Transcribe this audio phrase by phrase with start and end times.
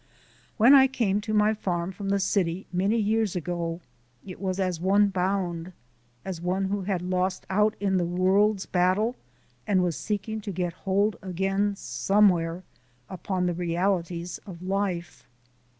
[0.57, 3.81] When I came to my farm from the city many years ago
[4.25, 5.73] it was as one bound,
[6.25, 9.15] as one who had lost out in the World's battle
[9.67, 12.63] and was seeking to get hold again somewhere
[13.11, 15.27] upon the realities of life.